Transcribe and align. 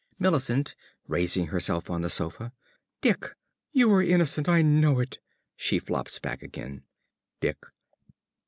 ~Millicent~ 0.17 0.73
(raising 1.07 1.45
herself 1.49 1.87
on 1.91 2.01
the 2.01 2.09
sofa). 2.09 2.51
Dick, 3.01 3.35
you 3.71 3.87
were 3.87 4.01
innocent 4.01 4.49
I 4.49 4.63
know 4.63 4.99
it. 4.99 5.19
(She 5.55 5.77
flops 5.77 6.17
back 6.17 6.41
again.) 6.41 6.81
~Dick. 7.39 7.59